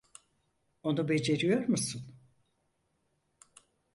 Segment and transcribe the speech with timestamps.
[0.83, 2.15] Onu beceriyor musun?